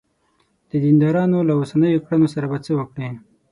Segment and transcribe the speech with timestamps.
[0.69, 3.09] د دیندارانو له اوسنیو کړنو سره به څه وکړې.